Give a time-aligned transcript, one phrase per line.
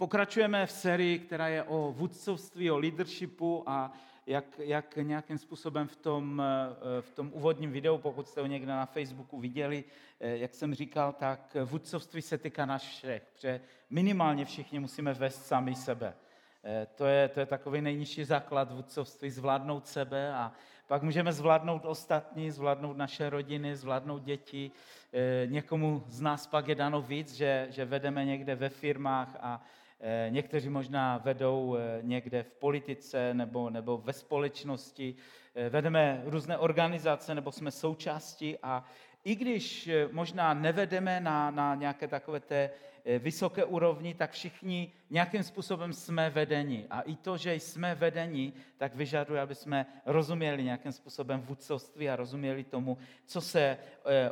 [0.00, 3.92] Pokračujeme v sérii, která je o vůdcovství, o leadershipu a
[4.26, 8.72] jak, jak nějakým způsobem v tom, eh, v tom úvodním videu, pokud jste ho někde
[8.72, 9.84] na Facebooku viděli,
[10.20, 13.60] eh, jak jsem říkal, tak vůdcovství se týká nás všech, protože
[13.90, 16.14] minimálně všichni musíme vést sami sebe.
[16.64, 20.52] Eh, to je, to je takový nejnižší základ vůdcovství, zvládnout sebe a
[20.86, 24.70] pak můžeme zvládnout ostatní, zvládnout naše rodiny, zvládnout děti.
[25.46, 29.62] Někomu z nás pak je dáno víc, že, že vedeme někde ve firmách a
[30.28, 35.14] někteří možná vedou eh, někde v politice nebo, nebo ve společnosti,
[35.54, 38.84] eh, vedeme různé organizace nebo jsme součástí a
[39.24, 42.70] i když možná nevedeme na, na nějaké takové té
[43.18, 46.86] vysoké úrovni, tak všichni nějakým způsobem jsme vedeni.
[46.90, 52.16] A i to, že jsme vedeni, tak vyžaduje, aby jsme rozuměli nějakým způsobem vůdcovství a
[52.16, 53.78] rozuměli tomu, co se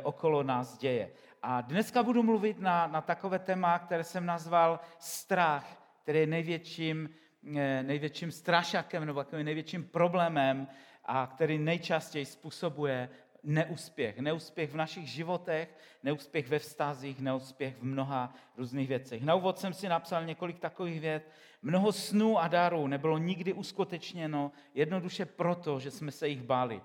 [0.03, 1.11] okolo nás děje.
[1.41, 7.09] A dneska budu mluvit na, na takové téma, které jsem nazval strach, který je největším,
[7.55, 10.67] eh, největším strašakem nebo takovým největším problémem
[11.05, 13.09] a který nejčastěji způsobuje
[13.43, 14.19] neúspěch.
[14.19, 19.23] Neúspěch v našich životech, neúspěch ve vztazích, neúspěch v mnoha různých věcech.
[19.23, 21.29] Na úvod jsem si napsal několik takových vět.
[21.61, 26.81] Mnoho snů a darů nebylo nikdy uskutečněno jednoduše proto, že jsme se jich báli.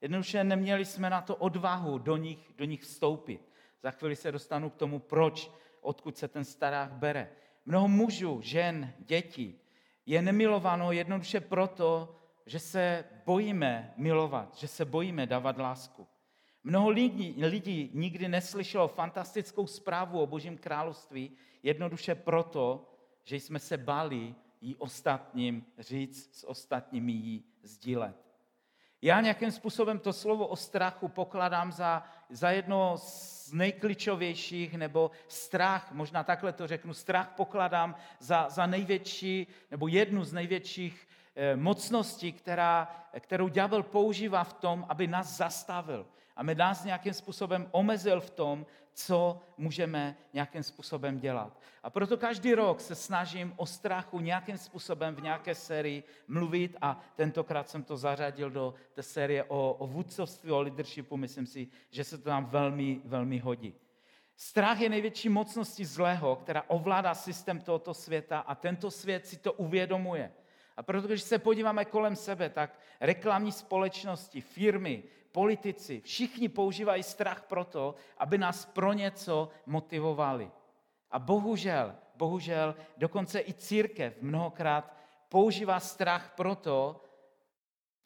[0.00, 3.53] Jednoduše neměli jsme na to odvahu do nich, do nich vstoupit.
[3.84, 7.30] Za chvíli se dostanu k tomu, proč, odkud se ten starách bere.
[7.66, 9.60] Mnoho mužů, žen, dětí
[10.06, 16.06] je nemilováno jednoduše proto, že se bojíme milovat, že se bojíme dávat lásku.
[16.62, 22.90] Mnoho lidí, lidí nikdy neslyšelo fantastickou zprávu o Božím království jednoduše proto,
[23.24, 28.16] že jsme se báli jí ostatním říct, s ostatními jí sdílet.
[29.02, 35.92] Já nějakým způsobem to slovo o strachu pokladám za, za jedno z nejklíčovějších, nebo strach,
[35.92, 42.32] možná takhle to řeknu, strach pokladám za, za největší, nebo jednu z největších eh, mocností,
[42.32, 42.88] která,
[43.20, 46.06] kterou ďábel používá v tom, aby nás zastavil,
[46.36, 51.60] aby nás nějakým způsobem omezil v tom, co můžeme nějakým způsobem dělat.
[51.82, 57.00] A proto každý rok se snažím o strachu nějakým způsobem v nějaké sérii mluvit a
[57.16, 61.16] tentokrát jsem to zařadil do té série o, o vůdcovství, o leadershipu.
[61.16, 63.74] Myslím si, že se to nám velmi, velmi hodí.
[64.36, 69.52] Strach je největší mocností zlého, která ovládá systém tohoto světa a tento svět si to
[69.52, 70.32] uvědomuje.
[70.76, 75.02] A proto, když se podíváme kolem sebe, tak reklamní společnosti, firmy,
[75.34, 80.50] politici, všichni používají strach proto, aby nás pro něco motivovali.
[81.10, 84.96] A bohužel, bohužel, dokonce i církev mnohokrát
[85.28, 87.02] používá strach proto,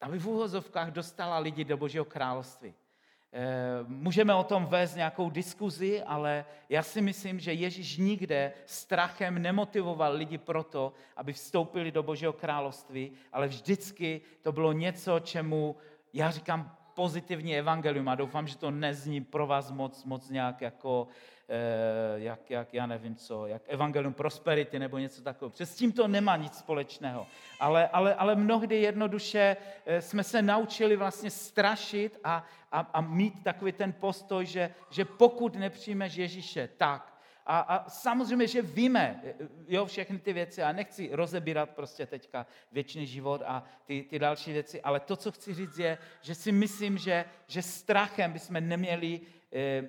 [0.01, 2.73] aby v úhozovkách dostala lidi do Božího království.
[2.73, 9.41] Eh, můžeme o tom vést nějakou diskuzi, ale já si myslím, že Ježíš nikde strachem
[9.41, 15.75] nemotivoval lidi proto, aby vstoupili do Božího království, ale vždycky to bylo něco, čemu
[16.13, 21.07] já říkám pozitivní evangelium a doufám, že to nezní pro vás moc, moc nějak jako,
[21.49, 25.49] eh, jak, jak, já nevím co, jak evangelium prosperity nebo něco takového.
[25.49, 27.27] Přes tím to nemá nic společného.
[27.59, 33.43] Ale, ale, ale mnohdy jednoduše eh, jsme se naučili vlastně strašit a, a, a mít
[33.43, 39.21] takový ten postoj, že, že pokud nepřijmeš Ježíše, tak a, a samozřejmě, že víme
[39.67, 44.53] jo, všechny ty věci a nechci rozebírat prostě teďka věčný život a ty, ty další
[44.53, 49.21] věci, ale to, co chci říct, je, že si myslím, že, že strachem bychom neměli
[49.53, 49.83] eh,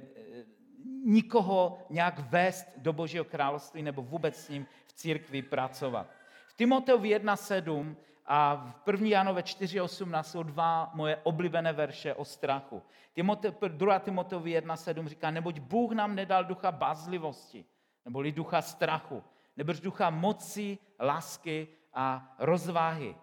[1.04, 6.10] nikoho nějak vést do Božího království nebo vůbec s ním v církvi pracovat.
[6.46, 7.96] V Timoteovi 1.7
[8.32, 8.54] a
[8.84, 9.08] v 1.
[9.08, 12.82] Janové 4.18 jsou dva moje oblíbené verše o strachu.
[13.12, 13.98] Timote, 2.
[13.98, 17.64] Timoteovi 1.7 říká, neboť Bůh nám nedal ducha bázlivosti,
[18.04, 19.22] neboli ducha strachu,
[19.56, 23.16] nebož ducha moci, lásky a rozváhy.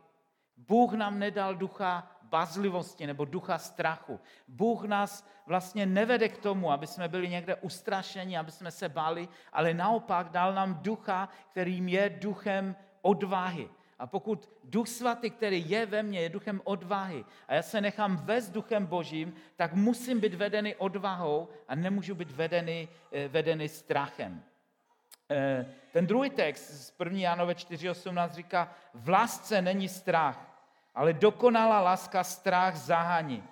[0.58, 4.20] Bůh nám nedal ducha bazlivosti nebo ducha strachu.
[4.48, 9.28] Bůh nás vlastně nevede k tomu, aby jsme byli někde ustrašeni, aby jsme se báli,
[9.54, 13.70] ale naopak dal nám ducha, kterým je duchem odvahy.
[14.00, 18.18] A pokud duch svatý, který je ve mně, je duchem odvahy a já se nechám
[18.18, 24.44] vést duchem božím, tak musím být vedený odvahou a nemůžu být vedený, eh, vedený strachem.
[25.32, 27.22] Eh, ten druhý text z 1.
[27.22, 30.48] Janové 4.18 říká, v lásce není strach,
[30.96, 33.44] ale dokonalá láska strach zahání.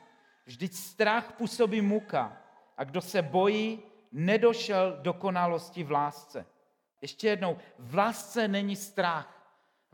[0.45, 2.37] Vždyť strach působí muka
[2.77, 6.45] a kdo se bojí, nedošel dokonalosti v lásce.
[7.01, 9.34] Ještě jednou, v lásce není strach.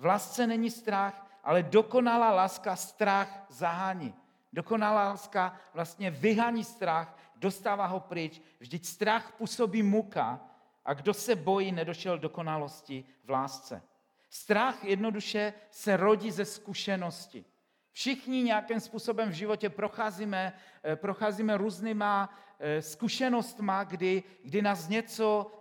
[0.01, 4.13] V lásce není strach, ale dokonalá láska strach zahání.
[4.53, 8.41] Dokonalá láska vlastně vyhání strach, dostává ho pryč.
[8.59, 10.39] Vždyť strach působí muka
[10.85, 13.81] A kdo se bojí, nedošel dokonalosti v lásce.
[14.29, 17.45] Strach jednoduše se rodí ze zkušenosti.
[17.91, 20.53] Všichni nějakým způsobem v životě procházíme,
[20.83, 25.51] eh, procházíme různýma eh, zkušenostma, kdy, kdy nás něco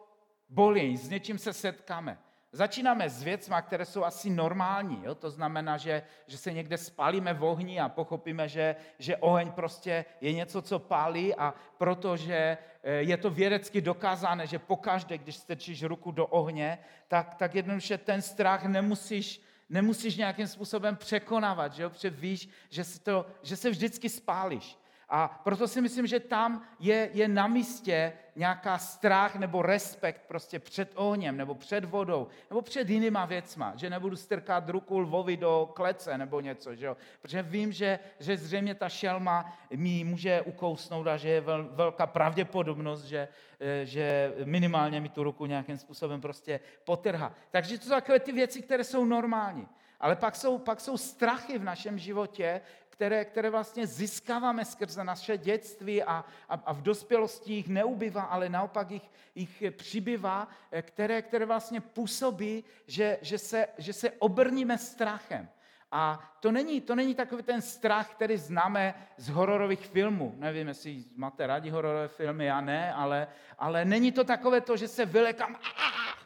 [0.48, 2.18] bolí, s něčím se setkáme.
[2.52, 5.00] Začínáme s věcmi, které jsou asi normální.
[5.04, 5.14] Jo?
[5.14, 10.04] To znamená, že, že se někde spalíme v ohni a pochopíme, že, že oheň prostě
[10.20, 15.82] je něco, co pálí a protože eh, je to vědecky dokázané, že pokaždé, když strčíš
[15.82, 21.90] ruku do ohně, tak, tak jednoduše ten strach nemusíš, nemusíš nějakým způsobem překonávat, že jo?
[21.90, 24.79] protože víš, že se, to, že se vždycky spálíš.
[25.12, 30.58] A proto si myslím, že tam je, je na místě nějaká strach nebo respekt prostě
[30.58, 35.70] před ohněm, nebo před vodou, nebo před jinýma věcma, že nebudu strkat ruku lvovi do
[35.74, 36.96] klece nebo něco, že jo?
[37.22, 42.06] protože vím, že, že zřejmě ta šelma mi může ukousnout a že je vel, velká
[42.06, 43.28] pravděpodobnost, že,
[43.60, 47.34] eh, že minimálně mi tu ruku nějakým způsobem prostě potrhá.
[47.50, 49.68] Takže to jsou takové ty věci, které jsou normální.
[50.00, 52.60] Ale pak jsou, pak jsou strachy v našem životě,
[53.00, 58.48] které, které vlastně získáváme skrze naše dětství a, a, a v dospělosti jich neubývá, ale
[58.48, 60.48] naopak jich, jich přibývá,
[60.82, 65.48] které, které vlastně působí, že, že, se, že se obrníme strachem.
[65.92, 70.34] A to není, to není takový ten strach, který známe z hororových filmů.
[70.36, 74.88] Nevím, jestli máte rádi hororové filmy, já ne, ale, ale není to takové to, že
[74.88, 75.56] se vylekám,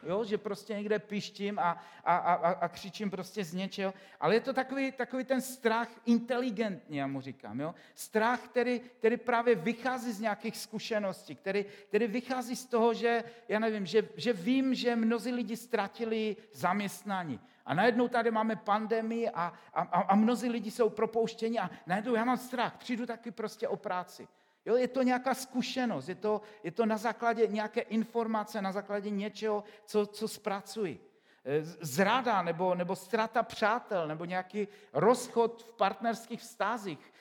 [0.05, 3.93] jo, že prostě někde pištím a, a, a, a křičím prostě z něčeho.
[4.19, 7.59] Ale je to takový, takový ten strach inteligentní, já mu říkám.
[7.59, 7.75] Jo?
[7.95, 13.59] Strach, který, který právě vychází z nějakých zkušeností, který, který vychází z toho, že, já
[13.59, 17.39] nevím, že, že vím, že mnozí lidi ztratili zaměstnání.
[17.65, 22.25] A najednou tady máme pandemii a, a, a mnozí lidi jsou propouštěni a najednou já
[22.25, 24.27] mám strach, přijdu taky prostě o práci.
[24.65, 29.09] Jo, je to nějaká zkušenost, je to, je to na základě nějaké informace, na základě
[29.09, 30.99] něčeho, co, co zpracuji.
[31.45, 37.14] E, zrada nebo, nebo strata přátel nebo nějaký rozchod v partnerských vztazích, Eh,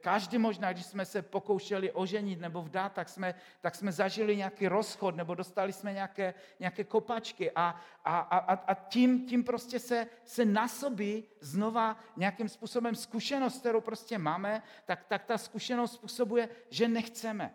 [0.00, 4.68] každý možná, když jsme se pokoušeli oženit nebo vdát, tak jsme, tak jsme zažili nějaký
[4.68, 10.06] rozchod nebo dostali jsme nějaké, nějaké kopačky a, a, a, a tím, tím prostě se,
[10.24, 16.88] se nasobí znova nějakým způsobem zkušenost, kterou prostě máme, tak, tak ta zkušenost způsobuje, že
[16.88, 17.54] nechceme.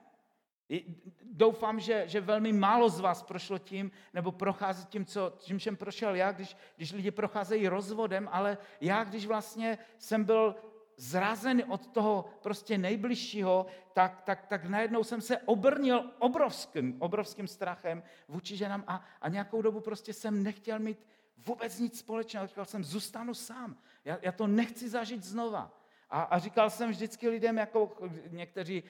[1.24, 5.76] Doufám, že, že velmi málo z vás prošlo tím, nebo prochází tím, co, tím jsem
[5.76, 10.56] prošel já, když, když lidi procházejí rozvodem, ale já, když vlastně jsem byl
[11.00, 18.04] zrazen od toho prostě nejbližšího, tak, tak, tak najednou jsem se obrnil obrovským, obrovským strachem
[18.28, 21.06] vůči ženám a, a nějakou dobu prostě jsem nechtěl mít
[21.38, 22.48] vůbec nic společného.
[22.48, 25.72] Říkal jsem, zůstanu sám, já, já to nechci zažít znova.
[26.10, 27.96] A, a říkal jsem vždycky lidem, jako
[28.30, 28.84] někteří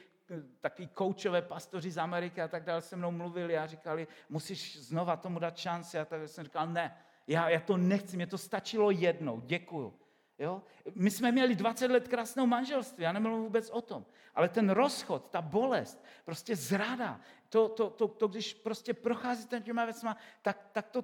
[0.61, 5.17] taky koučové pastoři z Ameriky a tak dále se mnou mluvili a říkali, musíš znova
[5.17, 5.99] tomu dát šanci.
[5.99, 6.97] A tak jsem říkal, ne,
[7.27, 9.93] já, já to nechci, mě to stačilo jednou, děkuju.
[10.39, 10.61] Jo?
[10.95, 14.05] My jsme měli 20 let krásného manželství, já nemluvím vůbec o tom.
[14.35, 17.19] Ale ten rozchod, ta bolest, prostě zrada,
[17.49, 21.03] to, to, to, to když prostě procházíte těma věcma, tak, tak to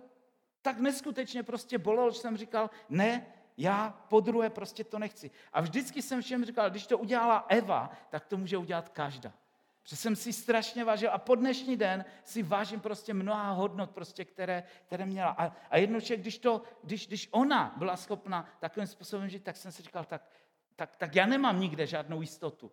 [0.66, 3.26] tak neskutečně prostě bolelo, že jsem říkal, ne,
[3.58, 5.32] já po druhé prostě to nechci.
[5.54, 9.34] A vždycky jsem všem říkal, když to udělala Eva, tak to může udělat každá.
[9.86, 14.26] Protože jsem si strašně vážil a po dnešní den si vážím prostě mnoha hodnot, prostě,
[14.26, 15.30] které, které měla.
[15.30, 19.72] A, a jednoduše, když, to, když, když ona byla schopna takovým způsobem žít, tak jsem
[19.72, 20.22] si říkal, tak,
[20.76, 22.72] tak, tak já nemám nikde žádnou jistotu.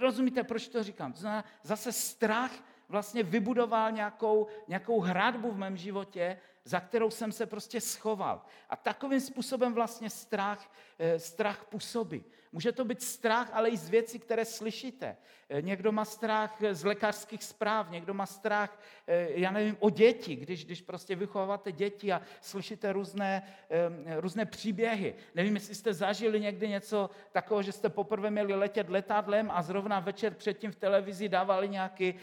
[0.00, 1.12] Rozumíte, proč to říkám?
[1.12, 2.52] To znamená, zase strach
[2.88, 8.42] vlastně vybudoval nějakou, nějakou hradbu v mém životě, za kterou jsem se prostě schoval.
[8.70, 12.24] A takovým způsobem vlastně strach, eh, strach působí.
[12.52, 15.16] Může to být strach, ale i z věcí, které slyšíte.
[15.48, 20.36] Eh, někdo má strach z lékařských zpráv, někdo má strach, eh, já nevím, o děti,
[20.36, 25.14] když, když prostě vychováváte děti a slyšíte různé, eh, různé příběhy.
[25.34, 30.00] Nevím, jestli jste zažili někdy něco takového, že jste poprvé měli letět letadlem a zrovna
[30.00, 32.14] večer předtím v televizi dávali nějaký,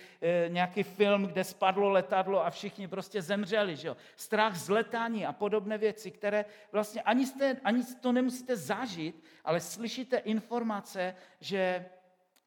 [0.47, 3.75] nějaký film, kde spadlo letadlo a všichni prostě zemřeli.
[3.75, 3.97] Že jo?
[4.15, 9.59] Strach z letání a podobné věci, které vlastně ani, jste, ani to nemusíte zažít, ale
[9.59, 11.85] slyšíte informace, že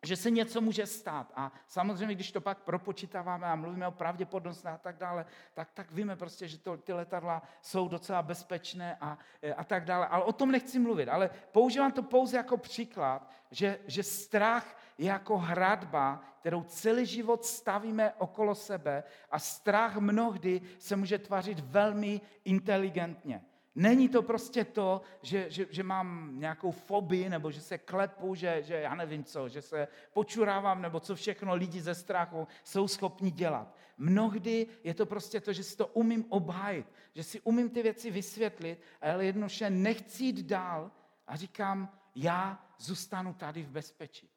[0.07, 1.33] že se něco může stát.
[1.35, 5.93] A samozřejmě, když to pak propočítáváme a mluvíme o pravděpodobnosti a tak dále, tak, tak
[5.93, 10.07] víme prostě, že to, ty letadla jsou docela bezpečné a, e, a tak dále.
[10.07, 11.09] Ale o tom nechci mluvit.
[11.09, 17.45] Ale používám to pouze jako příklad, že, že strach je jako hradba, kterou celý život
[17.45, 23.43] stavíme okolo sebe a strach mnohdy se může tvařit velmi inteligentně.
[23.77, 28.63] Není to prostě to, že, že, že mám nějakou fobii, nebo že se klepu, že,
[28.63, 33.31] že já nevím co, že se počurávám, nebo co všechno lidi ze strachu jsou schopni
[33.31, 33.75] dělat.
[33.99, 38.11] Mnohdy je to prostě to, že si to umím obhájit, že si umím ty věci
[38.11, 40.91] vysvětlit, ale jednoduše nechci jít dál
[41.27, 44.31] a říkám, já zůstanu tady v bezpečí.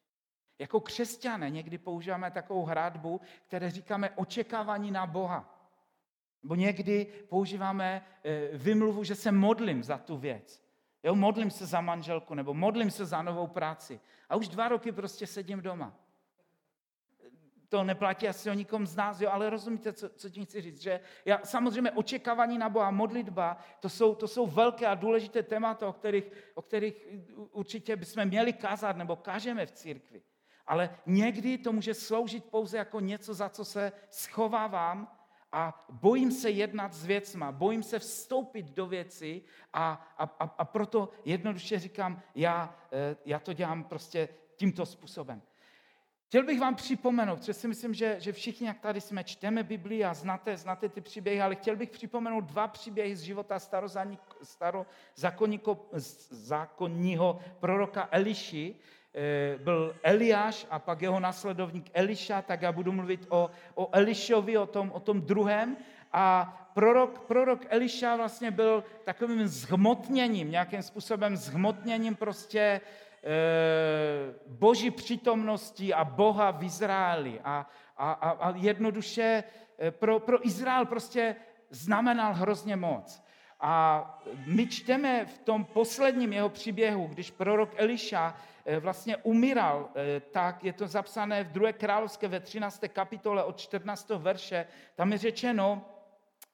[0.60, 5.59] Jako křesťané někdy používáme takovou hradbu, které říkáme očekávání na Boha.
[6.44, 10.70] Nebo někdy používáme eh, vymluvu, že se modlím za tu věc.
[11.04, 14.00] Jo, modlím se za manželku, nebo modlím se za novou práci.
[14.30, 15.96] A už dva roky prostě sedím doma.
[17.70, 20.82] To neplatí asi o nikom z nás, jo, ale rozumíte, co, co tím chci říct.
[20.82, 25.88] Že já, samozřejmě očekávání na Boha, modlitba, to jsou, to jsou velké a důležité témata,
[25.88, 27.08] o kterých, o kterých
[27.52, 30.22] určitě bychom měli kázat, nebo kážeme v církvi.
[30.66, 35.19] Ale někdy to může sloužit pouze jako něco, za co se schovávám
[35.52, 39.42] a bojím se jednat s věcma, bojím se vstoupit do věci
[39.74, 45.42] a, a, a, a proto jednoduše říkám, já, eh, já to dělám prostě tímto způsobem.
[46.30, 50.04] Chtěl bych vám připomenout, protože si myslím, že, že všichni, jak tady jsme, čteme Biblii
[50.04, 53.60] a znáte, znáte ty příběhy, ale chtěl bych připomenout dva příběhy z života
[54.44, 58.76] starozákonního proroka Eliši,
[59.58, 64.66] byl Eliáš a pak jeho následovník Eliša, tak já budu mluvit o, o Elišovi, o
[64.66, 65.78] tom, o tom druhém.
[66.14, 72.82] A prorok, prorok Eliša vlastně byl takovým zhmotněním, nějakým způsobem zhmotněním prostě e,
[74.48, 77.40] boží přítomnosti a Boha v Izraeli.
[77.44, 79.44] A, a, a, a jednoduše
[79.80, 81.36] eh, pro, pro Izrael prostě
[81.70, 83.24] znamenal hrozně moc.
[83.60, 84.04] A
[84.46, 88.36] my čteme v tom posledním jeho příběhu, když prorok Eliša
[88.70, 91.74] Eh, vlastně umíral, eh, tak je to zapsané v 2.
[91.74, 92.88] královské ve 13.
[92.88, 94.18] kapitole od 14.
[94.18, 94.66] verše.
[94.96, 95.86] Tam je řečeno,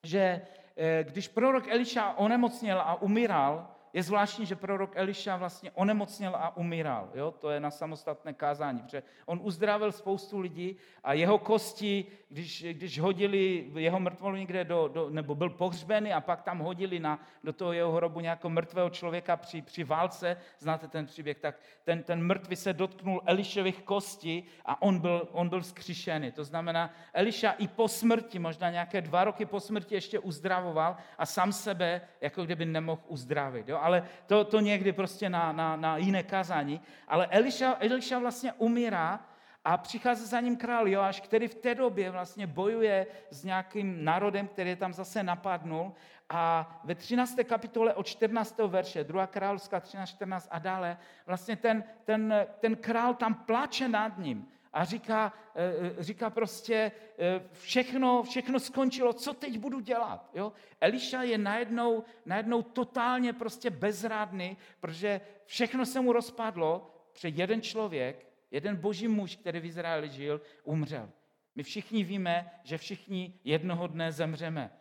[0.03, 0.41] že
[0.77, 6.57] eh, když prorok Eliša onemocněl a umíral, je zvláštní, že prorok Eliša vlastně onemocněl a
[6.57, 7.09] umíral.
[7.13, 7.31] Jo?
[7.31, 12.99] To je na samostatné kázání, protože on uzdravil spoustu lidí a jeho kosti, když, když
[12.99, 17.53] hodili jeho mrtvolu někde do, do, nebo byl pohřbený a pak tam hodili na, do
[17.53, 22.23] toho jeho hrobu nějakého mrtvého člověka při, při válce, znáte ten příběh, tak ten, ten
[22.23, 26.31] mrtvý se dotknul Elišových kostí a on byl, on byl zkřišený.
[26.31, 31.25] To znamená, Eliša i po smrti, možná nějaké dva roky po smrti ještě uzdravoval a
[31.25, 33.69] sám sebe jako kdyby nemohl uzdravit.
[33.69, 33.84] Jo?
[33.85, 36.81] Ale to, to někdy prostě na, na, na jiné kázání.
[37.07, 39.19] Ale Eliša, Eliša vlastně umírá
[39.65, 44.47] a přichází za ním král Joáš, který v té době vlastně bojuje s nějakým národem,
[44.47, 45.93] který tam zase napadnul.
[46.29, 47.35] A ve 13.
[47.43, 48.57] kapitole od 14.
[48.67, 49.27] verše, 2.
[49.27, 54.85] královská 13, 14 a dále, vlastně ten, ten, ten král tam pláče nad ním a
[54.85, 60.29] říká, eh, říká prostě, eh, všechno, všechno skončilo, co teď budu dělat?
[60.33, 60.53] Jo?
[60.81, 68.27] Eliša je najednou, najednou totálně prostě bezrádný, protože všechno se mu rozpadlo, před jeden člověk,
[68.51, 71.09] jeden boží muž, který v Izraeli žil, umřel.
[71.55, 74.71] My všichni víme, že všichni jednoho dne zemřeme.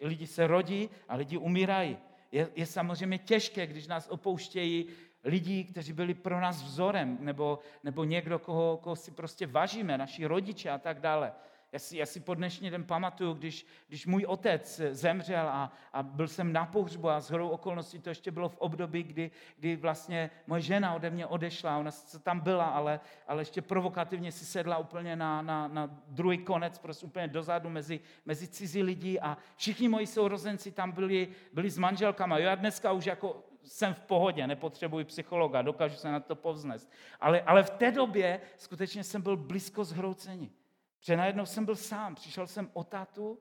[0.00, 1.98] Lidi se rodí a lidi umírají.
[2.32, 4.86] Je, je samozřejmě těžké, když nás opouštějí
[5.26, 10.26] lidí, kteří byli pro nás vzorem, nebo, nebo někdo, koho, koho si prostě vážíme, naši
[10.26, 11.32] rodiče a tak dále.
[11.72, 16.02] Já si, já si po dnešní den pamatuju, když, když můj otec zemřel a, a
[16.02, 20.30] byl jsem na pohřbu a shodou okolností to ještě bylo v období, kdy, kdy vlastně
[20.46, 24.78] moje žena ode mě odešla, ona se tam byla, ale, ale ještě provokativně si sedla
[24.78, 29.88] úplně na, na, na druhý konec, prostě úplně dozadu mezi, mezi cizí lidi a všichni
[29.88, 32.38] moji sourozenci tam byli, byli s manželkama.
[32.38, 36.90] Já dneska už jako jsem v pohodě, nepotřebuji psychologa, dokážu se na to povznést.
[37.20, 40.52] Ale, ale v té době skutečně jsem byl blízko zhroucení.
[40.98, 43.38] Protože najednou jsem byl sám, přišel jsem o tátu,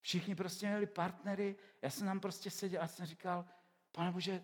[0.00, 3.44] všichni prostě měli partnery, já jsem tam prostě seděl a jsem říkal,
[3.92, 4.42] pane Bože,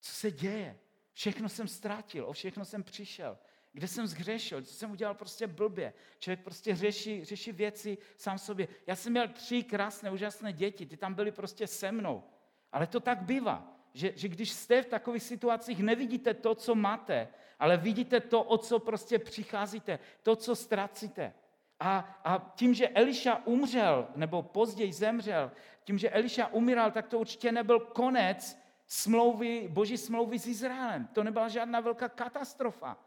[0.00, 0.78] co se děje?
[1.12, 3.38] Všechno jsem ztratil, o všechno jsem přišel.
[3.72, 5.92] Kde jsem zhřešil, co jsem udělal prostě blbě.
[6.18, 8.68] Člověk prostě řeší, řeší věci sám sobě.
[8.86, 12.24] Já jsem měl tři krásné, úžasné děti, ty tam byly prostě se mnou.
[12.72, 17.28] Ale to tak bývá že, že když jste v takových situacích, nevidíte to, co máte,
[17.58, 21.32] ale vidíte to, o co prostě přicházíte, to, co ztracíte.
[21.80, 25.50] A, a tím, že Eliša umřel, nebo později zemřel,
[25.84, 31.06] tím, že Eliša umíral, tak to určitě nebyl konec smlouvy, boží smlouvy s Izraelem.
[31.12, 32.98] To nebyla žádná velká katastrofa.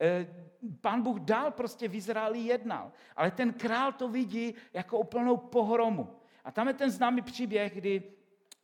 [0.00, 0.26] E,
[0.80, 6.16] pán Bůh dál prostě v Izraeli jednal, ale ten král to vidí jako úplnou pohromu.
[6.44, 8.02] A tam je ten známý příběh, kdy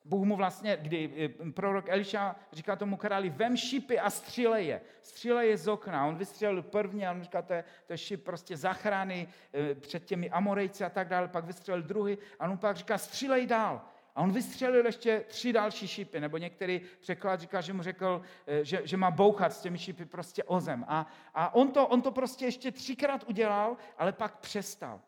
[0.09, 4.81] Bůh mu vlastně, kdy eh, prorok Eliša říká tomu králi, vem šipy a střílej je.
[5.03, 6.07] Střílej je z okna.
[6.07, 10.05] On vystřelil první a on říká, to je, to je šip prostě zachrany eh, před
[10.05, 11.29] těmi Amorejci a tak dále.
[11.29, 13.83] Pak vystřelil druhý a on pak říká, střílej dál.
[14.15, 18.65] A on vystřelil ještě tři další šípy, nebo některý překlad říká, že mu řekl, eh,
[18.65, 20.85] že, že má bouchat s těmi šípy prostě o zem.
[20.89, 25.01] A, a on, to, on to prostě ještě třikrát udělal, ale pak přestal.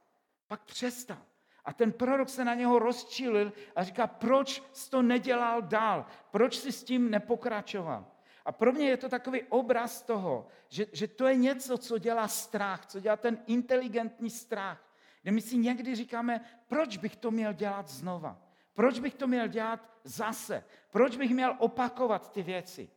[0.49, 1.30] Pak přestal.
[1.65, 6.07] A ten prorok se na něho rozčílil a říká, proč jsi to nedělal dál?
[6.31, 8.07] Proč jsi s tím nepokračoval?
[8.45, 12.29] A pro mě je to takový obraz toho, že, že to je něco, co dělá
[12.29, 14.91] strach, co dělá ten inteligentní strach.
[15.23, 18.43] Kde my si někdy říkáme, proč bych to měl dělat znova?
[18.75, 20.65] Proč bych to měl dělat zase?
[20.91, 22.91] Proč bych měl opakovat ty věci?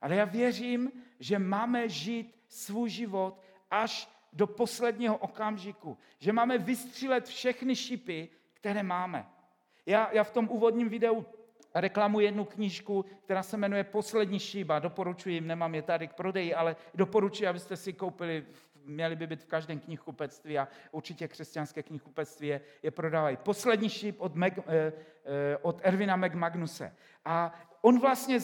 [0.00, 5.98] Ale já věřím, že máme žít svůj život až do posledního okamžiku.
[6.18, 9.26] Že máme vystřílet všechny šipy, které máme.
[9.86, 11.26] Já, já v tom úvodním videu
[11.74, 14.78] reklamuji jednu knížku, která se jmenuje Poslední šíba.
[14.78, 18.46] Doporučuji nemám je tady k prodeji, ale doporučuji, abyste si koupili,
[18.84, 23.36] měli by být v každém knihkupectví a určitě křesťanské knihkupectví je, je prodávají.
[23.36, 24.62] Poslední šíp od, Meg, eh,
[25.24, 26.94] eh, od Ervina McMagnuse.
[27.24, 28.38] A on vlastně,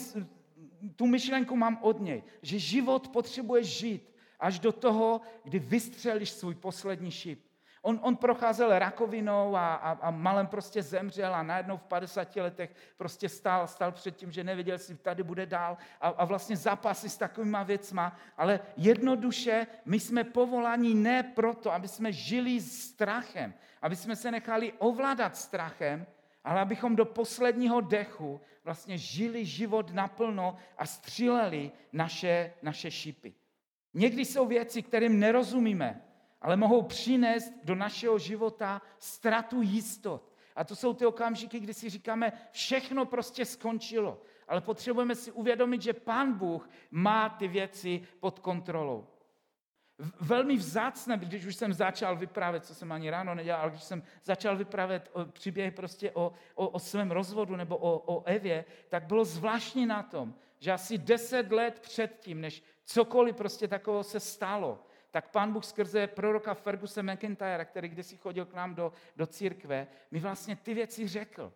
[0.96, 4.13] tu myšlenku mám od něj, že život potřebuje žít
[4.44, 7.44] až do toho, kdy vystřelíš svůj poslední šíp.
[7.82, 12.74] On, on procházel rakovinou a, a, a malem prostě zemřel a najednou v 50 letech
[12.96, 17.08] prostě stál, stál před tím, že nevěděl, jestli tady bude dál a, a vlastně zápasy
[17.08, 23.96] s takovýma věcma, ale jednoduše my jsme povoláni ne proto, aby jsme žili strachem, aby
[23.96, 26.06] jsme se nechali ovládat strachem,
[26.44, 33.34] ale abychom do posledního dechu vlastně žili život naplno a stříleli naše, naše šípy.
[33.94, 36.02] Někdy jsou věci, kterým nerozumíme,
[36.40, 40.34] ale mohou přinést do našeho života ztratu jistot.
[40.56, 44.22] A to jsou ty okamžiky, kdy si říkáme, všechno prostě skončilo.
[44.48, 49.06] Ale potřebujeme si uvědomit, že Pán Bůh má ty věci pod kontrolou.
[50.20, 54.02] Velmi vzácné, když už jsem začal vyprávět, co jsem ani ráno nedělal, ale když jsem
[54.24, 59.24] začal vyprávět příběhy prostě o, o, o svém rozvodu nebo o, o Evě, tak bylo
[59.24, 65.30] zvláštní na tom, že asi deset let předtím, než cokoliv prostě takového se stalo, tak
[65.30, 70.20] pán Bůh skrze proroka Ferguse McIntyre, který kdysi chodil k nám do, do církve, mi
[70.20, 71.52] vlastně ty věci řekl.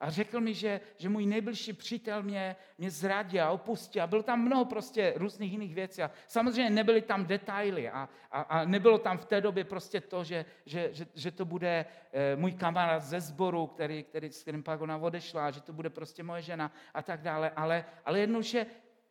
[0.00, 4.02] A řekl mi, že, že můj nejbližší přítel mě, mě zradil a opustil.
[4.02, 6.02] A bylo tam mnoho prostě různých jiných věcí.
[6.02, 7.90] A samozřejmě nebyly tam detaily.
[7.90, 11.44] A, a, a nebylo tam v té době prostě to, že, že, že, že to
[11.44, 15.72] bude e, můj kamarád ze sboru, který, který, s kterým pak ona odešla, že to
[15.72, 17.50] bude prostě moje žena a tak dále.
[17.50, 18.66] Ale, ale jednoduše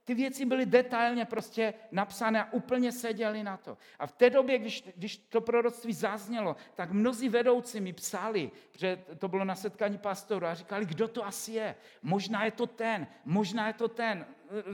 [0.08, 3.78] ty věci byly detailně prostě napsané a úplně seděli na to.
[4.00, 9.04] A v té době, když, když to proroctví zaznělo, tak mnozí vedoucí mi psali, že
[9.18, 11.76] to bylo na setkání pastoru a říkali, kdo to asi je.
[12.02, 14.26] Možná je to ten, možná je to ten.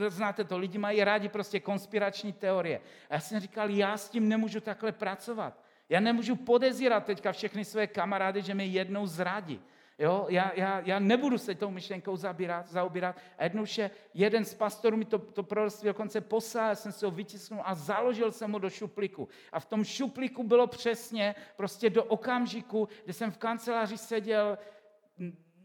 [0.08, 2.82] Znáte to, lidi mají rádi prostě konspirační teorie.
[3.10, 5.64] A já jsem říkal, já s tím nemůžu takhle pracovat.
[5.90, 9.62] Já nemůžu podezírat teďka všechny své kamarády, že mě jednou zradí.
[10.04, 13.16] Jo, já, já, já nebudu se tou myšlenkou zabírat, zaobírat.
[13.38, 17.12] A jednoduše jeden z pastorů mi to, to proroctví dokonce poslal, já jsem si ho
[17.12, 19.30] vytisknul a založil jsem ho do šuplíku.
[19.52, 24.58] A v tom šuplíku bylo přesně prostě do okamžiku, kdy jsem v kanceláři seděl,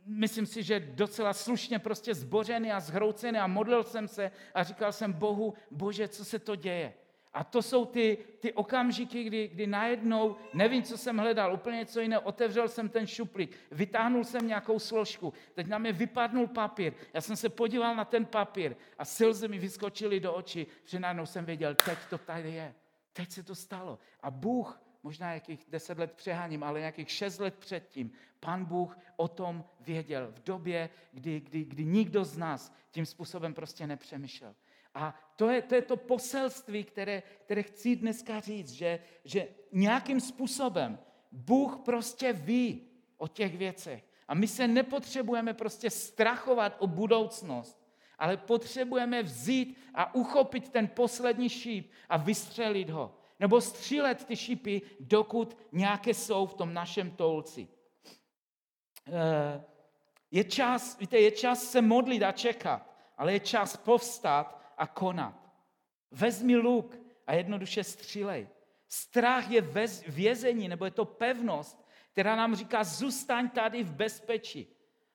[0.07, 4.93] myslím si, že docela slušně prostě zbořený a zhroucený a modlil jsem se a říkal
[4.93, 6.95] jsem Bohu, bože, co se to děje?
[7.39, 12.01] A to jsou ty, ty okamžiky, kdy, kdy najednou, nevím, co jsem hledal, úplně něco
[12.01, 17.21] jiného, otevřel jsem ten šuplík, vytáhnul jsem nějakou složku, teď na mě vypadnul papír, já
[17.21, 21.45] jsem se podíval na ten papír a slzy mi vyskočily do očí, že najednou jsem
[21.45, 22.75] věděl, teď to tady je,
[23.13, 23.99] teď se to stalo.
[24.21, 29.29] A Bůh, možná jakých deset let přeháním, ale nějakých šest let předtím, pan Bůh o
[29.29, 34.55] tom věděl v době, kdy, kdy, kdy nikdo z nás tím způsobem prostě nepřemýšlel.
[34.95, 40.21] A to je to, je to poselství, které, které chci dneska říct, že, že nějakým
[40.21, 40.99] způsobem
[41.33, 44.05] Bůh prostě ví o těch věcech.
[44.29, 51.49] A my se nepotřebujeme prostě strachovat o budoucnost, ale potřebujeme vzít a uchopit ten poslední
[51.49, 53.15] šíp a vystřelit ho.
[53.41, 57.69] Nebo střílet ty šípy, dokud nějaké jsou v tom našem toulci.
[59.07, 59.65] Eh,
[60.31, 65.53] je čas, víte, je čas se modlit a čekat, ale je čas povstat a konat.
[66.11, 68.49] Vezmi luk a jednoduše střílej.
[68.89, 69.61] Strach je
[70.09, 74.67] vězení, nebo je to pevnost, která nám říká, zůstaň tady v bezpečí.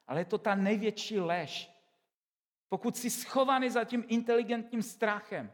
[0.08, 1.72] Ale je to ta největší lež.
[2.70, 5.52] Pokud jsi schovaný za tím inteligentním strachem,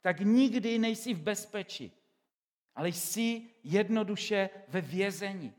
[0.00, 1.92] tak nikdy nejsi v bezpečí.
[2.74, 5.54] Ale jsi jednoduše ve vězení.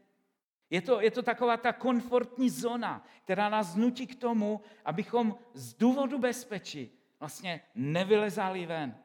[0.69, 5.73] Je to, je to taková ta komfortní zóna, která nás nutí k tomu, abychom z
[5.73, 8.95] důvodu bezpečí vlastně nevylezali ven.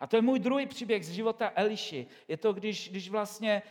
[0.00, 2.06] A to je můj druhý příběh z života Eliši.
[2.28, 3.62] Je to, když, když vlastně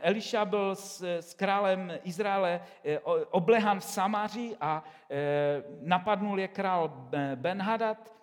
[0.00, 2.98] Eliša byl s, s králem Izraele eh,
[3.30, 8.14] oblehan v Samáři a eh, napadnul je král Benhadad.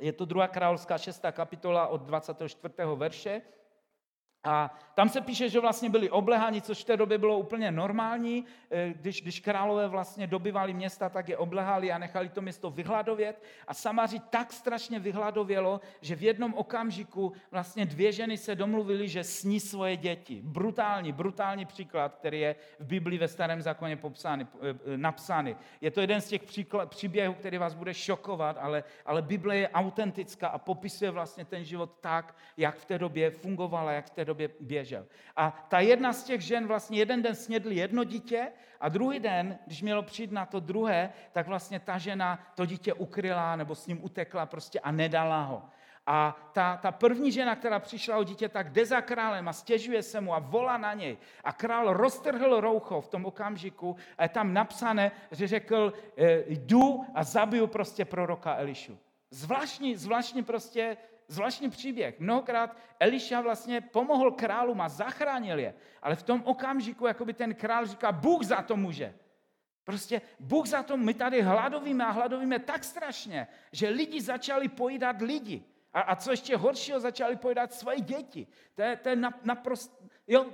[0.00, 2.74] Je to druhá královská šestá kapitola od 24.
[2.94, 3.42] verše.
[4.44, 8.44] A tam se píše, že vlastně byli obleháni, což v té době bylo úplně normální.
[8.70, 13.42] Eh, když, když králové vlastně dobývali města, tak je oblehali a nechali to město vyhladovět.
[13.68, 19.24] A Samaři tak strašně vyhladovělo, že v jednom okamžiku vlastně dvě ženy se domluvily, že
[19.24, 20.40] sní svoje děti.
[20.44, 25.56] Brutální, brutální příklad, který je v Biblii ve starém zákoně popsány, eh, napsány.
[25.80, 29.68] Je to jeden z těch příklad, příběhů, který vás bude šokovat, ale, ale Bible je
[29.68, 34.24] autentická a popisuje vlastně ten život tak, jak v té době fungovala, jak v té
[34.24, 35.06] době době běžel.
[35.36, 39.58] A ta jedna z těch žen vlastně jeden den snědli jedno dítě a druhý den,
[39.66, 43.86] když mělo přijít na to druhé, tak vlastně ta žena to dítě ukryla nebo s
[43.86, 45.62] ním utekla prostě a nedala ho.
[46.06, 50.02] A ta, ta první žena, která přišla o dítě, tak jde za králem a stěžuje
[50.02, 51.16] se mu a volá na něj.
[51.44, 57.04] A král roztrhl roucho v tom okamžiku a je tam napsané, že řekl, e, jdu
[57.14, 58.98] a zabiju prostě proroka Elišu.
[59.30, 60.96] Zvláštní, zvláštní prostě
[61.28, 62.20] zvláštní příběh.
[62.20, 67.54] Mnohokrát Eliša vlastně pomohl králům a zachránil je, ale v tom okamžiku jako by ten
[67.54, 69.14] král říká, Bůh za to může.
[69.84, 75.20] Prostě Bůh za to, my tady hladovíme a hladovíme tak strašně, že lidi začali pojídat
[75.20, 75.64] lidi.
[75.94, 78.46] A, a co ještě horšího, začali pojídat svoje děti.
[78.74, 80.04] To je, to je naprosto...
[80.26, 80.46] Jo,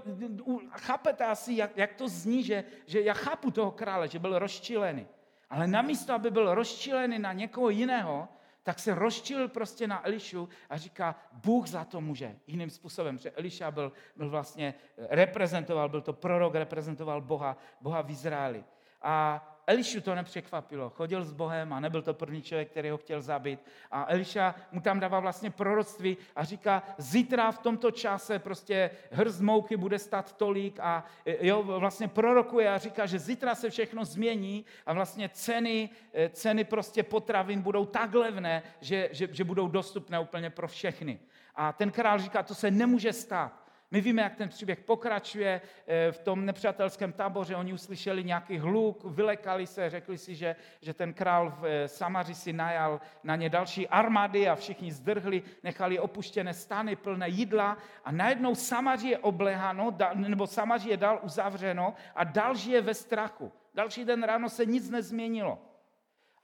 [0.70, 5.06] chápete asi, jak, jak to zní, že, že já chápu toho krále, že byl rozčilený.
[5.50, 8.28] Ale namísto, aby byl rozčilený na někoho jiného,
[8.70, 12.36] tak se rozčil prostě na Elišu a říká, Bůh za to může.
[12.46, 18.10] Jiným způsobem, že Eliša byl, byl vlastně, reprezentoval, byl to prorok, reprezentoval Boha, Boha v
[18.10, 18.64] Izraeli.
[19.02, 20.90] A Elišu to nepřekvapilo.
[20.90, 23.60] Chodil s Bohem a nebyl to první člověk, který ho chtěl zabít.
[23.90, 29.40] A Eliša mu tam dává vlastně proroctví a říká, zítra v tomto čase prostě hrz
[29.40, 31.04] mouky bude stát tolik a
[31.40, 35.90] jo, vlastně prorokuje a říká, že zítra se všechno změní a vlastně ceny,
[36.30, 41.20] ceny prostě potravin budou tak levné, že, že, že budou dostupné úplně pro všechny.
[41.54, 43.59] A ten král říká, to se nemůže stát.
[43.92, 47.56] My víme, jak ten příběh pokračuje eh, v tom nepřátelském táboře.
[47.56, 52.34] Oni uslyšeli nějaký hluk, vylekali se, řekli si, že, že ten král v eh, Samaři
[52.34, 58.12] si najal na ně další armády a všichni zdrhli, nechali opuštěné stany plné jídla a
[58.12, 63.52] najednou Samaři je obleháno, nebo Samaři je dal uzavřeno a dal žije ve strachu.
[63.74, 65.58] Další den ráno se nic nezměnilo.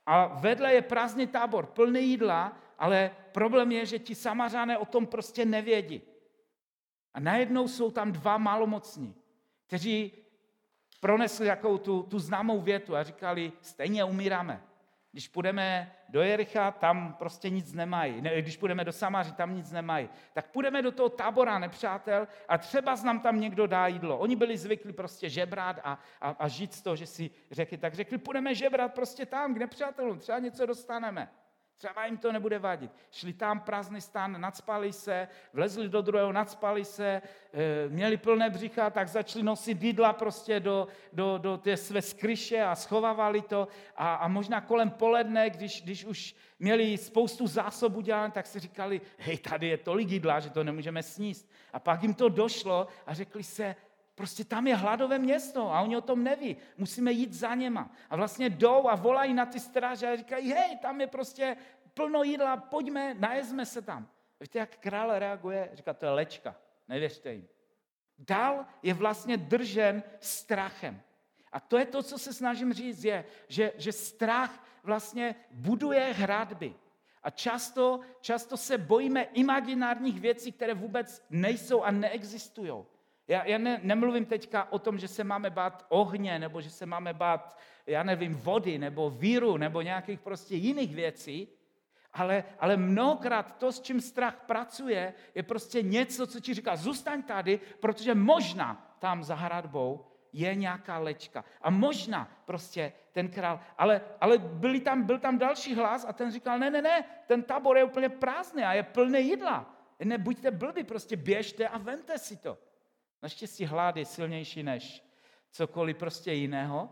[0.05, 5.07] A vedle je prázdný tábor, plný jídla, ale problém je, že ti samařané o tom
[5.07, 6.01] prostě nevědí.
[7.13, 9.15] A najednou jsou tam dva malomocní,
[9.67, 10.11] kteří
[10.99, 14.61] pronesli jakou tu, tu známou větu a říkali, stejně umíráme.
[15.11, 18.21] Když půjdeme do Jericha, tam prostě nic nemají.
[18.21, 20.09] Ne, když půjdeme do Samaři, tam nic nemají.
[20.33, 24.17] Tak půjdeme do toho tábora nepřátel a třeba nám tam někdo dá jídlo.
[24.17, 27.93] Oni byli zvyklí prostě žebrat a, a, a žít z toho, že si řekli, tak
[27.93, 31.29] řekli, půjdeme žebrat prostě tam k nepřátelům, třeba něco dostaneme.
[31.77, 32.91] Třeba jim to nebude vadit.
[33.11, 37.21] Šli tam prázdný stan, nadspali se, vlezli do druhého, nadspali se,
[37.53, 42.61] eh, měli plné břicha, tak začali nosit jídla prostě do, do, do té své skryše
[42.63, 43.67] a schovávali to.
[43.95, 49.01] A, a možná kolem poledne, když, když už měli spoustu zásob udělané, tak si říkali,
[49.17, 51.49] hej, tady je tolik jídla, že to nemůžeme sníst.
[51.73, 53.75] A pak jim to došlo a řekli se,
[54.17, 56.57] Prostě tam je hladové město a oni o tom neví.
[56.77, 57.91] Musíme jít za něma.
[58.09, 61.57] A vlastně jdou a volají na ty stráže a říkají, hej, tam je prostě
[61.93, 64.09] plno jídla, pojďme, najezme se tam.
[64.39, 65.69] Víte, jak král reaguje?
[65.73, 66.55] Říká, to je lečka,
[66.87, 67.47] nevěřte jim.
[68.19, 71.01] Dál je vlastně držen strachem.
[71.51, 76.75] A to je to, co se snažím říct, je, že, že strach vlastně buduje hradby.
[77.23, 82.96] A často, často se bojíme imaginárních věcí, které vůbec nejsou a neexistují.
[83.27, 86.85] Já, já ne, nemluvím teďka o tom, že se máme bát ohně, nebo že se
[86.85, 91.47] máme bát, já nevím, vody, nebo víru, nebo nějakých prostě jiných věcí,
[92.13, 97.23] ale, ale mnohokrát to, s čím strach pracuje, je prostě něco, co ti říká, zůstaň
[97.23, 101.45] tady, protože možná tam za hradbou je nějaká lečka.
[101.61, 106.31] A možná prostě ten král, ale, ale byli tam, byl tam další hlas a ten
[106.31, 109.73] říkal, ne, ne, ne, ten tábor je úplně prázdný a je plný jídla.
[109.99, 112.57] Nebuďte blbí, prostě běžte a vemte si to.
[113.23, 115.03] Naštěstí hlad je silnější než
[115.51, 116.89] cokoliv prostě jiného,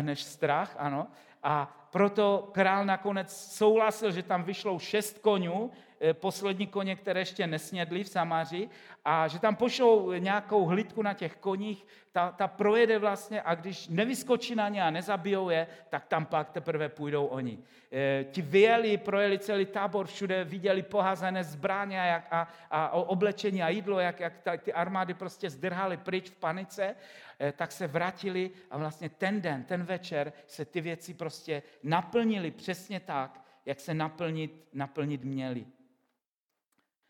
[0.00, 1.06] než strach, ano.
[1.42, 7.46] A proto král nakonec souhlasil, že tam vyšlou šest konňů, eh, poslední koně, které ještě
[7.46, 8.68] nesnědli v Samáři
[9.04, 13.88] a že tam pošlou nějakou hlídku na těch koních, ta, ta projede vlastně a když
[13.88, 17.58] nevyskočí na ně a nezabijou je, tak tam pak teprve půjdou oni.
[17.92, 23.68] E, ti vyjeli, projeli celý tábor, všude viděli poházené zbraně a, a, a oblečení a
[23.68, 26.94] jídlo, jak, jak ta, ty armády prostě zdrhaly pryč v panice,
[27.40, 32.50] e, tak se vrátili a vlastně ten den, ten večer se ty věci prostě naplnili
[32.50, 35.66] přesně tak, jak se naplnit, naplnit měli.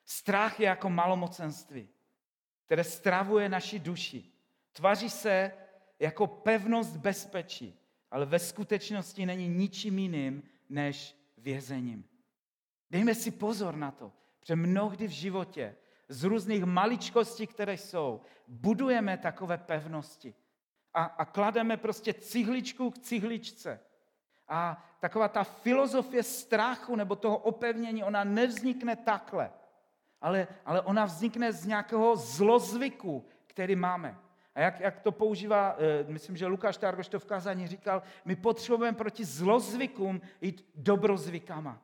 [0.06, 1.88] Strach je jako malomocenství,
[2.66, 4.32] které stravuje naši duši.
[4.72, 5.52] Tvaří se
[5.98, 12.04] jako pevnost bezpečí, ale ve skutečnosti není ničím jiným než vězením.
[12.90, 15.76] Dejme si pozor na to, protože mnohdy v životě
[16.08, 20.34] z různých maličkostí, které jsou, budujeme takové pevnosti
[20.94, 23.80] a, a klademe prostě cihličku k cihličce.
[24.48, 29.50] A taková ta filozofie strachu nebo toho opevnění, ona nevznikne takhle,
[30.26, 34.18] ale, ale ona vznikne z nějakého zlozvyku, který máme.
[34.54, 38.36] A jak, jak to používá, eh, myslím, že Lukáš Targoš to v kázání říkal, my
[38.36, 41.82] potřebujeme proti zlozvykům jít dobrozvykama.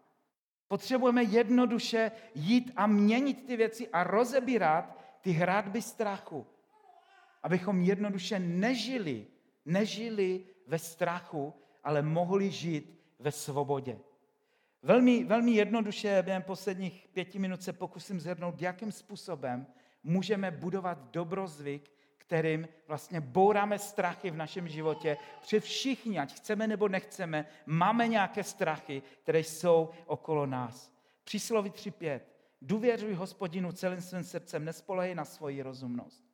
[0.69, 6.47] Potřebujeme jednoduše jít a měnit ty věci a rozebírat ty hradby strachu.
[7.43, 9.27] Abychom jednoduše nežili,
[9.65, 13.99] nežili ve strachu, ale mohli žít ve svobodě.
[14.83, 19.67] Velmi, velmi jednoduše během posledních pěti minut se pokusím zhrnout, jakým způsobem
[20.03, 25.17] můžeme budovat dobrozvyk, kterým vlastně bouráme strachy v našem životě.
[25.41, 30.93] Protože všichni, ať chceme nebo nechceme, máme nějaké strachy, které jsou okolo nás.
[31.25, 32.21] Přísloví 3.5.
[32.63, 36.25] Důvěřuj hospodinu celým svým srdcem, nespolehej na svoji rozumnost.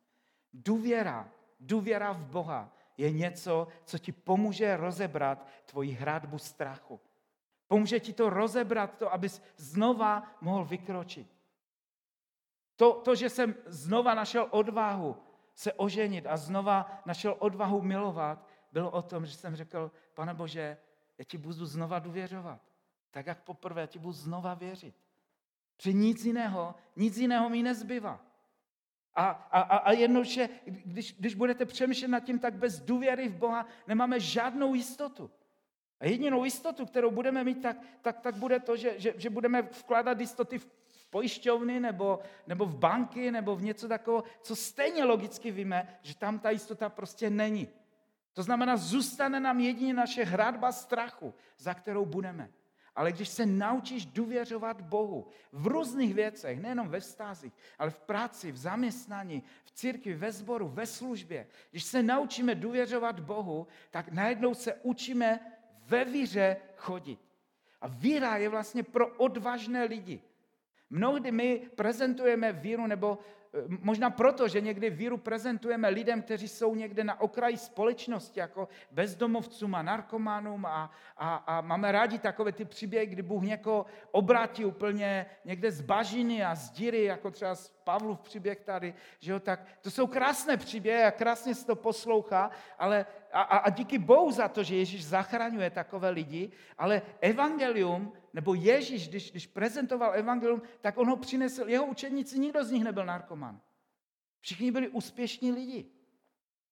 [0.53, 6.99] Důvěra, důvěra v Boha je něco, co ti pomůže rozebrat tvoji hradbu strachu.
[7.69, 11.27] Pomůže ti to rozebrat, to, abys znova mohl vykročit.
[12.75, 15.17] To, to, že jsem znova našel odvahu
[15.55, 20.77] se oženit a znova našel odvahu milovat, bylo o tom, že jsem řekl, pane Bože,
[21.17, 22.61] já ti budu znova důvěřovat.
[23.11, 24.95] Tak jak poprvé, já ti budu znova věřit.
[25.77, 28.19] Při nic jiného, nic jiného mi nezbyvá.
[29.13, 33.65] A, a, a jednoduše, když, když budete přemýšlet nad tím, tak bez důvěry v Boha
[33.87, 35.31] nemáme žádnou jistotu.
[35.99, 39.61] A jedinou jistotu, kterou budeme mít, tak, tak, tak bude to, že, že, že budeme
[39.61, 40.67] vkládat jistoty v
[41.09, 46.39] pojišťovny nebo, nebo v banky nebo v něco takového, co stejně logicky víme, že tam
[46.39, 47.67] ta jistota prostě není.
[48.33, 52.49] To znamená, zůstane nám jedině naše hradba strachu, za kterou budeme.
[52.95, 58.51] Ale když se naučíš důvěřovat Bohu v různých věcech, nejenom ve vztazích, ale v práci,
[58.51, 64.53] v zaměstnání, v církvi, ve sboru, ve službě, když se naučíme důvěřovat Bohu, tak najednou
[64.53, 65.39] se učíme
[65.89, 67.19] ve víře chodit.
[67.81, 70.21] A víra je vlastně pro odvážné lidi.
[70.89, 73.17] Mnohdy my prezentujeme víru, nebo
[73.53, 78.67] eh, možná proto, že někdy víru prezentujeme lidem, kteří jsou někde na okraji společnosti, jako
[78.91, 84.65] bezdomovcům a narkománům a, a, a máme rádi takové ty příběhy, kdy Bůh někoho obrátí
[84.65, 89.39] úplně někde z bažiny a z díry, jako třeba z Pavlův příběh tady, že jo,
[89.39, 94.31] tak to jsou krásné příběhy a krásně se to poslouchá, ale a, a, díky Bohu
[94.31, 100.61] za to, že Ježíš zachraňuje takové lidi, ale evangelium, nebo Ježíš, když, když prezentoval evangelium,
[100.81, 103.61] tak on ho přinesl, jeho učeníci, nikdo z nich nebyl narkoman.
[104.41, 105.85] Všichni byli úspěšní lidi.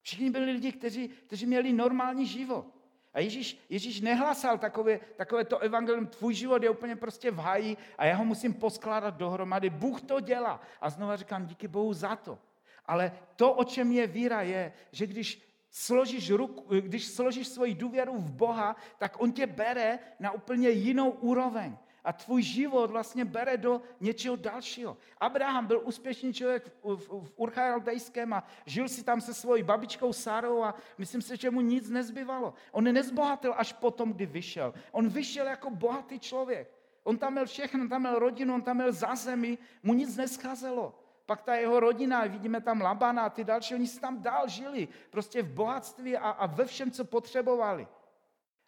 [0.02, 2.66] Všichni byli lidi, kteří, kteří měli normální život.
[3.14, 7.78] A Ježíš, Ježíš nehlasal takové, takové to evangelium, tvůj život je úplně prostě v háji
[7.98, 9.70] a já ho musím poskládat dohromady.
[9.70, 10.62] Bůh to dělá.
[10.82, 12.40] A znova říkám, díky Bohu za to.
[12.86, 18.18] Ale to, o čem je víra, je, že když složíš ruku, když složíš svoji důvěru
[18.18, 21.78] v Boha, tak on tě bere na úplně jinou úroveň.
[22.04, 24.98] A tvůj život vlastně bere do něčeho dalšího.
[25.20, 30.64] Abraham byl úspěšný člověk v, v, v a žil si tam se svojí babičkou Sarou
[30.64, 32.54] a myslím si, že mu nic nezbyvalo.
[32.72, 34.74] On nezbohatil až potom, kdy vyšel.
[34.92, 36.72] On vyšel jako bohatý člověk.
[37.04, 41.07] On tam měl všechno, on tam měl rodinu, on tam měl zázemí, mu nic nescházelo.
[41.28, 44.88] Pak ta jeho rodina, vidíme tam Labana a ty další, oni si tam dál žili,
[45.10, 47.88] prostě v bohatství a, a ve všem, co potřebovali.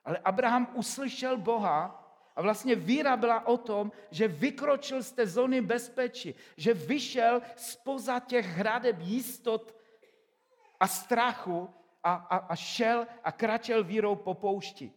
[0.06, 1.96] Ale Abraham uslyšel Boha
[2.36, 8.20] a vlastně víra byla o tom, že vykročil z té zóny bezpečí, že vyšel spoza
[8.20, 9.76] těch hradeb jistot
[10.80, 11.70] a strachu
[12.04, 14.92] a, a, a šel a kračel vírou po poušti.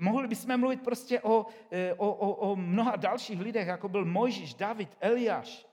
[0.00, 4.54] Mohli bychom mluvit prostě o, e, o, o, o mnoha dalších lidech, jako byl Mojžíš,
[4.54, 5.67] David, Eliáš.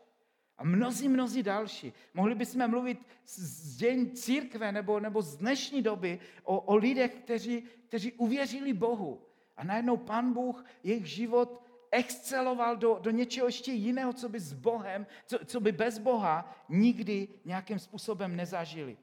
[0.57, 1.93] A mnozí, mnozí další.
[2.13, 7.63] Mohli bychom mluvit z dějin církve nebo, nebo z dnešní doby o, o lidech, kteří,
[7.87, 9.21] kteří uvěřili Bohu.
[9.57, 14.53] A najednou pan Bůh jejich život exceloval do, do něčeho ještě jiného, co by s
[14.53, 18.97] Bohem, co, co by bez Boha nikdy nějakým způsobem nezažili.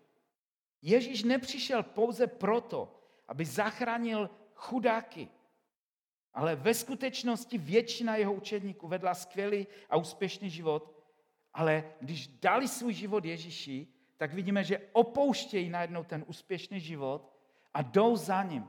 [0.83, 5.29] Ježíš nepřišel pouze proto, aby zachránil chudáky,
[6.35, 11.02] ale ve skutečnosti většina jeho učedníků vedla skvělý a úspěšný život,
[11.55, 13.87] ale když dali svůj život Ježíši,
[14.17, 17.33] tak vidíme, že opouštějí najednou ten úspěšný život
[17.75, 18.69] a jdou za ním.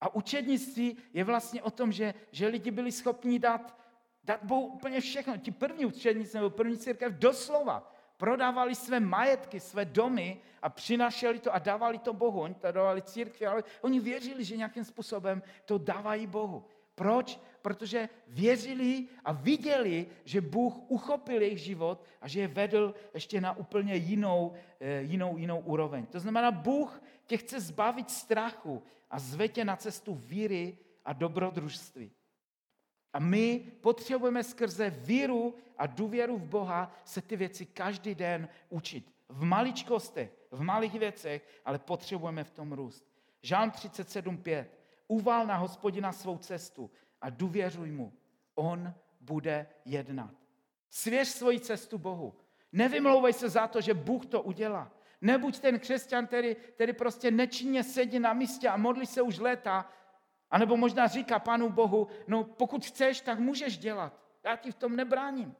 [0.00, 3.78] A učednictví je vlastně o tom, že, že lidi byli schopni dát,
[4.24, 5.36] dát Bohu úplně všechno.
[5.36, 11.54] Ti první učedníci nebo první církev doslova prodávali své majetky, své domy a přinašeli to
[11.54, 12.40] a dávali to Bohu.
[12.40, 16.64] Oni to dávali církvi, ale oni věřili, že nějakým způsobem to dávají Bohu.
[16.94, 17.40] Proč?
[17.62, 23.56] Protože věřili a viděli, že Bůh uchopil jejich život a že je vedl ještě na
[23.56, 26.06] úplně jinou, eh, jinou, jinou úroveň.
[26.06, 32.10] To znamená, Bůh tě chce zbavit strachu a zve tě na cestu víry a dobrodružství.
[33.12, 39.12] A my potřebujeme skrze víru a důvěru v Boha se ty věci každý den učit.
[39.28, 43.04] V maličkostech, v malých věcech, ale potřebujeme v tom růst.
[43.42, 44.66] Žán 37.5.
[45.08, 46.90] Uval na hospodina svou cestu
[47.22, 48.12] a důvěřuj mu.
[48.54, 50.34] On bude jednat.
[50.90, 52.34] Svěř svoji cestu Bohu.
[52.72, 54.92] Nevymlouvej se za to, že Bůh to udělá.
[55.20, 59.90] Nebuď ten křesťan, který, který prostě nečinně sedí na místě a modlí se už léta,
[60.50, 64.20] anebo možná říká Pánu Bohu, no pokud chceš, tak můžeš dělat.
[64.44, 65.54] Já ti v tom nebráním.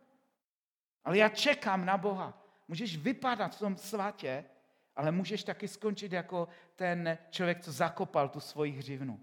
[1.04, 2.42] Ale já čekám na Boha.
[2.68, 4.44] Můžeš vypadat v tom svatě,
[4.96, 9.20] ale můžeš taky skončit jako ten člověk, co zakopal tu svoji hřivnu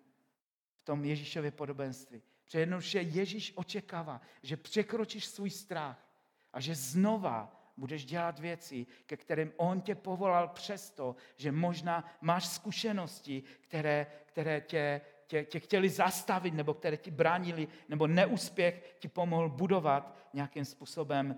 [0.82, 2.22] v tom Ježíšově podobenství.
[2.52, 6.10] Protože Ježíš očekává, že překročíš svůj strach
[6.54, 12.48] a že znova budeš dělat věci, ke kterým On tě povolal přesto, že možná máš
[12.48, 19.08] zkušenosti, které, které tě, tě, tě chtěli zastavit, nebo které ti bránili, nebo neúspěch ti
[19.08, 21.36] pomohl budovat nějakým způsobem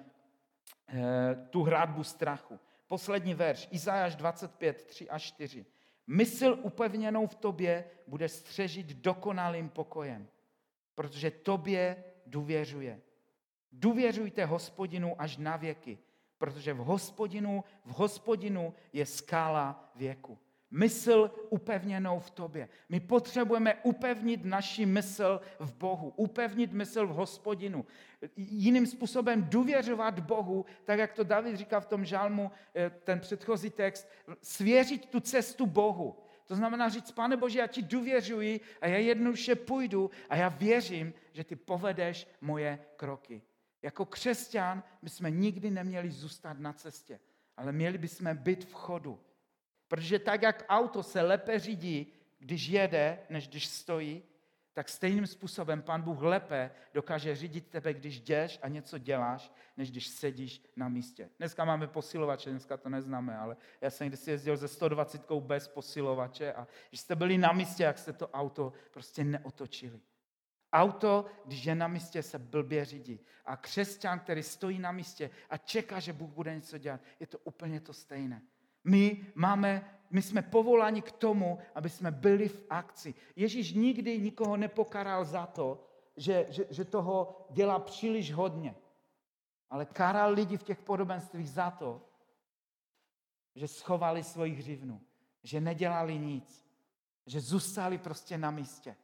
[0.87, 2.59] e, tu hradbu strachu.
[2.87, 5.65] Poslední verš, Izajáš 25, 3 a 4.
[6.07, 10.27] Mysl upevněnou v tobě bude střežit dokonalým pokojem,
[11.01, 13.01] protože tobě důvěřuje.
[13.71, 15.97] Důvěřujte hospodinu až na věky,
[16.37, 20.37] protože v hospodinu, v hospodinu je skála věku.
[20.71, 22.69] Mysl upevněnou v tobě.
[22.89, 27.85] My potřebujeme upevnit naši mysl v Bohu, upevnit mysl v hospodinu.
[28.35, 33.69] Jiným způsobem důvěřovat Bohu, tak jak to David říká v tom žalmu, eh, ten předchozí
[33.69, 34.07] text,
[34.41, 36.17] svěřit tu cestu Bohu.
[36.51, 41.13] To znamená říct, pane Bože, já ti důvěřuji a já jednoduše půjdu a já věřím,
[41.33, 43.41] že ty povedeš moje kroky.
[43.81, 47.19] Jako křesťan bychom nikdy neměli zůstat na cestě,
[47.57, 49.19] ale měli bychom být v chodu.
[49.87, 54.23] Protože tak, jak auto se lépe řídí, když jede, než když stojí,
[54.73, 59.91] tak stejným způsobem Pán Bůh lépe dokáže řídit tebe, když jdeš a něco děláš, než
[59.91, 61.29] když sedíš na místě.
[61.37, 66.53] Dneska máme posilovače, dneska to neznáme, ale já jsem kdysi jezdil ze 120 bez posilovače
[66.53, 69.99] a když jste byli na místě, jak jste to auto prostě neotočili.
[70.73, 73.19] Auto, když je na místě, se blbě řídí.
[73.45, 77.37] A křesťan, který stojí na místě a čeká, že Bůh bude něco dělat, je to
[77.37, 78.41] úplně to stejné.
[78.83, 83.13] My, máme, my jsme povoláni k tomu, aby jsme byli v akci.
[83.35, 88.75] Ježíš nikdy nikoho nepokaral za to, že, že, že toho dělá příliš hodně.
[89.69, 92.01] Ale karal lidi v těch podobenstvích za to,
[93.55, 95.01] že schovali svoji hřivnu,
[95.43, 96.67] že nedělali nic,
[97.25, 98.95] že zůstali prostě na místě.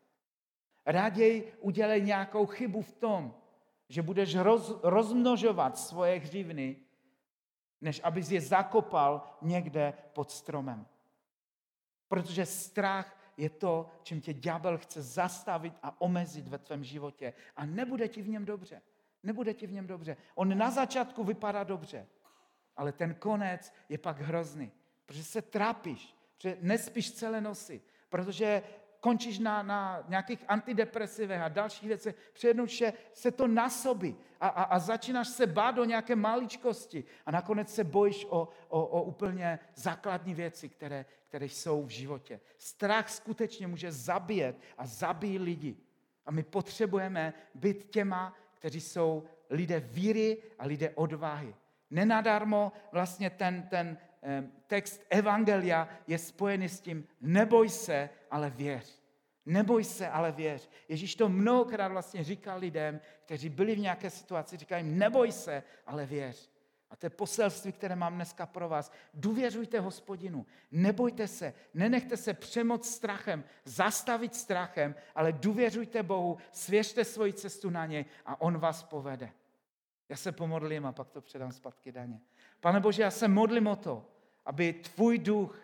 [0.85, 3.35] Raději udělej nějakou chybu v tom,
[3.89, 6.75] že budeš roz, rozmnožovat svoje hřivny,
[7.81, 10.85] než abys je zakopal někde pod stromem.
[12.07, 17.33] Protože strach je to, čím tě ďábel chce zastavit a omezit ve tvém životě.
[17.55, 18.81] A nebude ti v něm dobře.
[19.23, 20.17] Nebude ti v něm dobře.
[20.35, 22.07] On na začátku vypadá dobře,
[22.75, 24.71] ale ten konec je pak hrozný.
[25.05, 28.63] Protože se trápíš, protože nespíš celé nosy, protože
[28.99, 34.79] končíš na, na nějakých antidepresivech a dalších věcech, přednuše se to nasobí a, a, a
[34.79, 40.33] začínáš se bát do nějaké maličkosti a nakonec se bojíš o, o, o úplně základní
[40.33, 42.39] věci, které, které jsou v životě.
[42.57, 45.77] Strach skutečně může zabíjet a zabíjí lidi.
[46.25, 51.55] A my potřebujeme být těma, kteří jsou lidé víry a lidé odvahy.
[51.91, 53.97] Nenadarmo vlastně ten, ten
[54.67, 59.01] text Evangelia je spojený s tím neboj se, ale věř.
[59.45, 60.69] Neboj se, ale věř.
[60.89, 65.63] Ježíš to mnohokrát vlastně říkal lidem, kteří byli v nějaké situaci, říká jim neboj se,
[65.85, 66.49] ale věř.
[66.89, 68.91] A to je poselství, které mám dneska pro vás.
[69.13, 77.34] Důvěřujte hospodinu, nebojte se, nenechte se přemoc strachem, zastavit strachem, ale důvěřujte Bohu, svěřte svoji
[77.34, 79.32] cestu na něj a on vás povede.
[80.09, 82.19] Já se pomodlím a pak to předám zpátky daně.
[82.59, 84.05] Pane Bože, já se modlím o to,
[84.48, 85.60] aby tvůj duch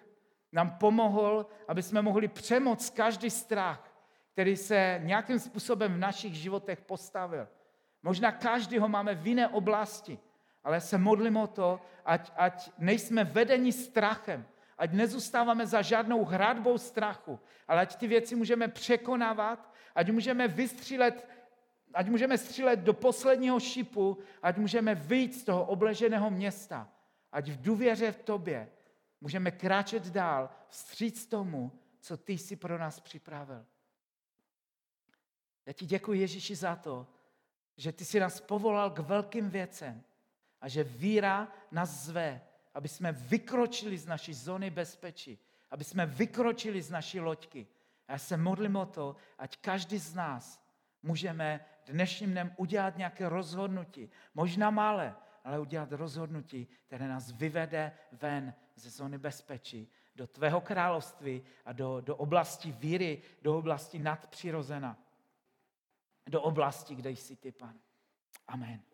[0.51, 3.93] nám pomohl, aby jsme mohli přemoc každý strach,
[4.31, 7.47] který se nějakým způsobem v našich životech postavil.
[8.03, 10.19] Možná každý ho máme v jiné oblasti,
[10.63, 14.45] ale se modlím o to, ať, ať nejsme vedeni strachem,
[14.77, 21.27] ať nezůstáváme za žádnou hradbou strachu, ale ať ty věci můžeme překonávat, ať můžeme vystřílet,
[21.93, 26.89] ať můžeme střílet do posledního šipu, ať můžeme vyjít z toho obleženého města,
[27.33, 28.69] ať v důvěře v tobě
[29.21, 33.65] můžeme kráčet dál, vstříc tomu, co ty jsi pro nás připravil.
[35.65, 37.07] Já ti děkuji, Ježíši, za to,
[37.77, 40.03] že ty jsi nás povolal k velkým věcem
[40.61, 42.41] a že víra nás zve,
[42.73, 45.39] aby jsme vykročili z naší zóny bezpečí,
[45.71, 47.67] aby jsme vykročili z naší loďky.
[48.07, 50.63] Já se modlím o to, ať každý z nás
[51.03, 58.53] můžeme dnešním dnem udělat nějaké rozhodnutí, možná malé, ale udělat rozhodnutí, které nás vyvede ven
[58.75, 64.97] ze zóny bezpečí, do tvého království a do, do oblasti víry, do oblasti nadpřirozena,
[66.29, 67.79] do oblasti, kde jsi ty, pane.
[68.47, 68.92] Amen.